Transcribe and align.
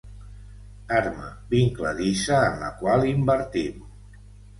Arma 0.99 1.27
vincladissa 1.51 2.39
en 2.45 2.57
la 2.63 2.71
qual 2.79 3.05
invertim. 3.11 3.85